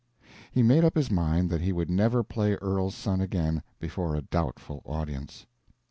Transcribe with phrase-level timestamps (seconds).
[0.51, 4.23] He made up his mind that he would never play earl's son again before a
[4.23, 5.45] doubtful audience.